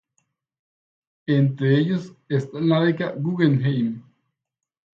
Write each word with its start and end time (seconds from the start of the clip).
Entre 1.27 1.75
ellos 1.77 2.11
están 2.27 2.67
la 2.69 2.79
Beca 2.79 3.11
Guggenheim. 3.11 4.01